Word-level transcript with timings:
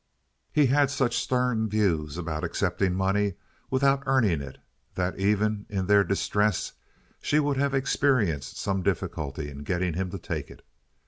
He 0.51 0.65
had 0.65 0.89
such 0.89 1.15
stern 1.21 1.69
views 1.69 2.17
about 2.17 2.43
accepting 2.43 2.95
money 2.95 3.35
without 3.69 4.01
earning 4.07 4.41
it 4.41 4.57
that 4.95 5.19
even 5.19 5.67
in 5.69 5.85
their 5.85 6.03
distress, 6.03 6.73
she 7.21 7.37
would 7.39 7.57
have 7.57 7.75
experienced 7.75 8.57
some 8.57 8.81
difficulty 8.81 9.47
in 9.47 9.59
getting 9.61 9.93
him 9.93 10.09
to 10.09 10.17
take 10.17 10.49
it. 10.49 10.65